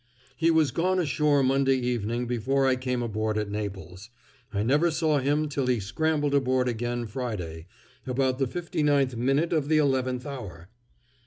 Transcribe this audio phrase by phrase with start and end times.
[0.35, 4.09] "He was gone ashore Monday evening before I came aboard at Naples.
[4.51, 7.67] I never saw him till he scrambled aboard again Friday,
[8.07, 10.69] about the fifty ninth minute of the eleventh hour."